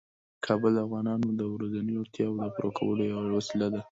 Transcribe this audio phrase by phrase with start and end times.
[0.45, 3.81] کابل د افغانانو د ورځنیو اړتیاوو د پوره کولو یوه وسیله ده.